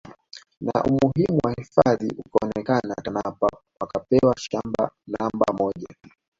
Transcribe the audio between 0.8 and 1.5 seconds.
umuhimu